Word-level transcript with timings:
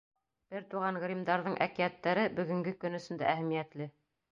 Бер 0.53 0.63
туған 0.71 0.97
Гриммдарҙың 1.03 1.59
әкиәттәре 1.67 2.25
бөгөнгө 2.41 2.75
көн 2.85 3.01
өсөн 3.03 3.23
дә 3.23 3.31
әһәмиәтле. 3.37 3.93